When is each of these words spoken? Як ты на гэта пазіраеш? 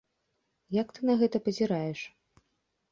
Як 0.81 0.87
ты 0.95 0.99
на 1.11 1.19
гэта 1.21 1.37
пазіраеш? 1.51 1.99